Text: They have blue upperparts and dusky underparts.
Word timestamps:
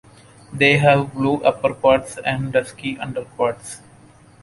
They 0.51 0.79
have 0.79 1.13
blue 1.13 1.37
upperparts 1.41 2.19
and 2.25 2.51
dusky 2.51 2.97
underparts. 2.97 3.83